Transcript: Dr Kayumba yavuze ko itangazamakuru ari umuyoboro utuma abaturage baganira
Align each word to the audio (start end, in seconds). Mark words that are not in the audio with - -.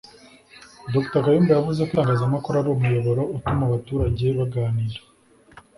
Dr 0.93 1.21
Kayumba 1.25 1.51
yavuze 1.57 1.81
ko 1.87 1.91
itangazamakuru 1.93 2.55
ari 2.57 2.69
umuyoboro 2.71 3.21
utuma 3.35 3.63
abaturage 3.65 4.25
baganira 4.37 4.99